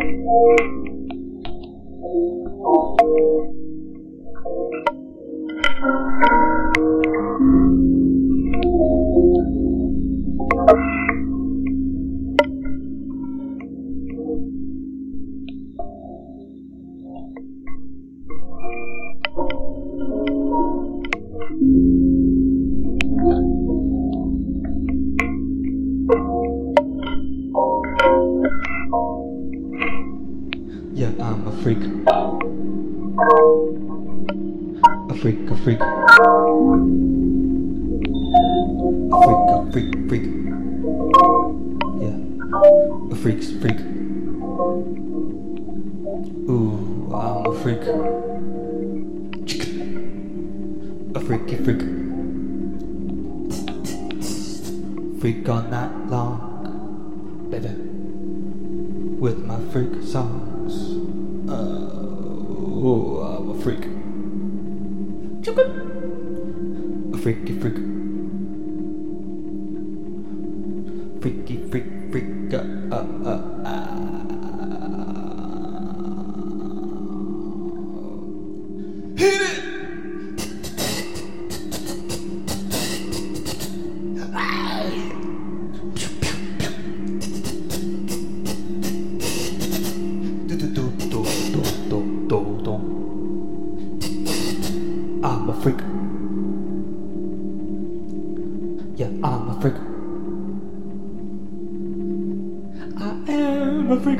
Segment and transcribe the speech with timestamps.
[0.00, 0.14] Thank
[3.00, 3.59] you.
[43.22, 43.78] Freak's freak.
[46.48, 47.84] Ooh, I'm a freak.
[51.14, 51.82] A freaky freak.
[55.20, 57.74] Freak all night long, baby.
[59.20, 60.74] With my freak songs.
[62.82, 63.84] Ooh, I'm a freak.
[67.12, 67.89] A freaky freak.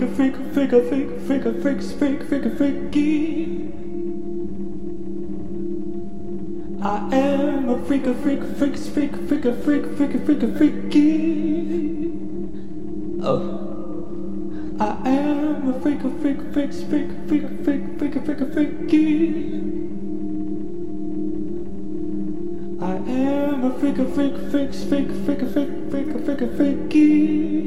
[0.09, 3.71] freak, a freak, a freak, a freak, freak, a freak, freak, freak, a freaky.
[6.83, 10.49] I am a freak, a freak, freak, freak, freak, a freak, freak, a freak, a
[10.57, 12.13] freaky.
[13.23, 13.67] Oh.
[14.81, 19.61] I am a freak, a freak, freak, freak, freak, freak, freak, a freak, a freaky.
[22.81, 27.60] I am a freak, a freak, freak, freak, freak, a freak, a freak, a freaky.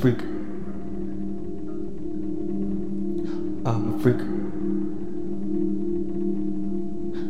[0.00, 0.20] Freak.
[3.66, 4.20] I'm a freak.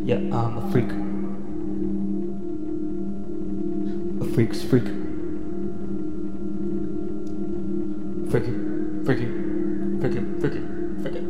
[0.06, 0.90] Yeah, I'm a freak.
[4.20, 4.84] A freak's freak.
[8.30, 8.52] Freaky,
[9.06, 9.26] freaky,
[10.00, 10.60] freaky, freaky,
[11.00, 11.22] freaky,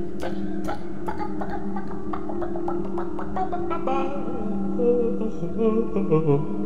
[6.10, 6.57] freaky.